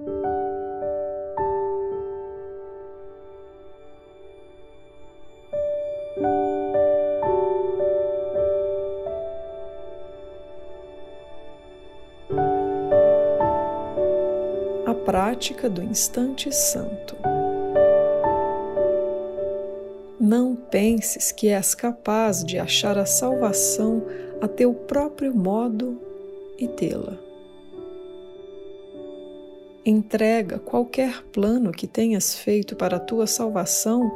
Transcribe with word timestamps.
A 0.00 0.06
prática 15.04 15.68
do 15.68 15.82
instante 15.82 16.52
santo. 16.54 17.16
Não 20.20 20.54
penses 20.54 21.32
que 21.32 21.48
és 21.48 21.74
capaz 21.74 22.44
de 22.44 22.56
achar 22.56 22.96
a 22.96 23.04
salvação 23.04 24.04
a 24.40 24.46
teu 24.46 24.72
próprio 24.72 25.34
modo 25.34 26.00
e 26.56 26.68
tê-la. 26.68 27.27
Entrega 29.88 30.58
qualquer 30.58 31.22
plano 31.32 31.72
que 31.72 31.86
tenhas 31.86 32.34
feito 32.34 32.76
para 32.76 32.98
a 32.98 33.00
tua 33.00 33.26
salvação 33.26 34.12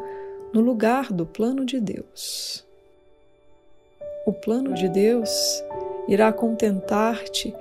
no 0.52 0.60
lugar 0.60 1.10
do 1.10 1.24
plano 1.24 1.64
de 1.64 1.80
Deus. 1.80 2.62
O 4.26 4.34
plano 4.34 4.74
de 4.74 4.86
Deus 4.86 5.64
irá 6.06 6.30
contentar-te 6.30 7.54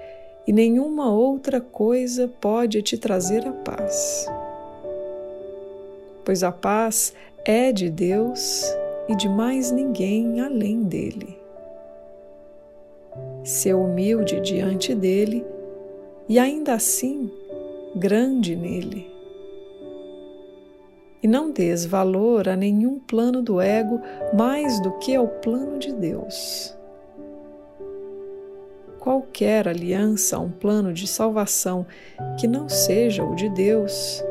e 0.45 0.51
nenhuma 0.51 1.09
outra 1.09 1.61
coisa 1.61 2.27
pode 2.27 2.81
te 2.81 2.97
trazer 2.97 3.47
a 3.47 3.53
paz. 3.53 4.27
Pois 6.25 6.43
a 6.43 6.51
paz 6.51 7.13
é 7.45 7.71
de 7.71 7.89
Deus 7.89 8.65
e 9.07 9.15
de 9.15 9.29
mais 9.29 9.71
ninguém 9.71 10.41
além 10.41 10.83
dele. 10.83 11.39
Ser 13.45 13.73
humilde 13.73 14.41
diante 14.41 14.93
dele 14.93 15.45
e 16.27 16.37
ainda 16.37 16.73
assim 16.73 17.31
grande 17.95 18.55
nele. 18.55 19.09
E 21.23 21.27
não 21.27 21.51
des 21.51 21.85
valor 21.85 22.49
a 22.49 22.55
nenhum 22.55 22.99
plano 22.99 23.41
do 23.41 23.61
ego 23.61 24.01
mais 24.33 24.79
do 24.81 24.91
que 24.97 25.15
ao 25.15 25.27
plano 25.27 25.77
de 25.77 25.93
Deus. 25.93 26.75
Qualquer 28.99 29.67
aliança 29.67 30.37
a 30.37 30.39
um 30.39 30.49
plano 30.49 30.93
de 30.93 31.07
salvação 31.07 31.85
que 32.39 32.47
não 32.47 32.69
seja 32.69 33.23
o 33.23 33.35
de 33.35 33.49
Deus 33.49 34.23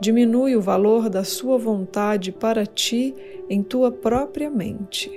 diminui 0.00 0.56
o 0.56 0.60
valor 0.60 1.10
da 1.10 1.22
sua 1.22 1.58
vontade 1.58 2.32
para 2.32 2.64
ti 2.64 3.14
em 3.48 3.62
tua 3.62 3.92
própria 3.92 4.50
mente. 4.50 5.10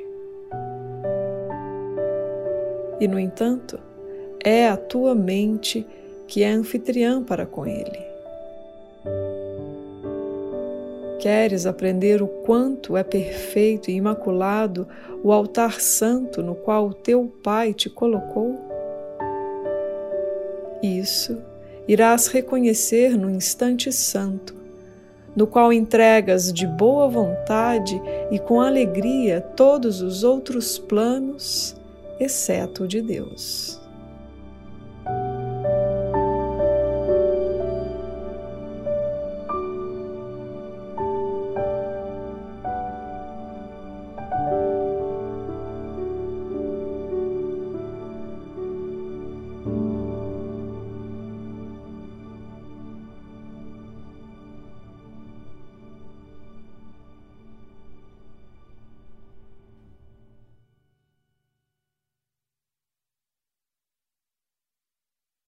E, 3.00 3.08
no 3.08 3.18
entanto, 3.18 3.80
é 4.44 4.68
a 4.68 4.76
tua 4.76 5.16
mente 5.16 5.88
que 6.34 6.42
é 6.42 6.50
anfitriã 6.50 7.22
para 7.22 7.46
com 7.46 7.64
ele. 7.68 8.00
Queres 11.20 11.68
aprender 11.68 12.24
o 12.24 12.28
quanto 12.28 12.98
é 12.98 13.04
perfeito 13.04 13.92
e 13.92 13.94
imaculado 13.94 14.88
o 15.24 15.32
altar 15.32 15.80
santo 15.80 16.42
no 16.42 16.56
qual 16.56 16.92
teu 16.92 17.32
Pai 17.44 17.72
te 17.72 17.88
colocou? 17.88 18.60
Isso 20.82 21.38
irás 21.88 22.26
reconhecer 22.26 23.16
no 23.16 23.30
instante 23.30 23.92
santo 23.92 24.56
no 25.36 25.46
qual 25.46 25.72
entregas 25.72 26.52
de 26.52 26.66
boa 26.66 27.08
vontade 27.08 28.02
e 28.32 28.40
com 28.40 28.60
alegria 28.60 29.40
todos 29.40 30.02
os 30.02 30.24
outros 30.24 30.80
planos, 30.80 31.76
exceto 32.20 32.86
o 32.86 32.88
de 32.88 33.04
Deus. 33.04 33.83